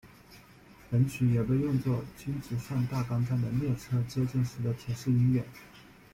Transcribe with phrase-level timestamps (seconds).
[0.89, 5.43] 本曲也被用作京急上大冈站的列车接近时的提示音乐。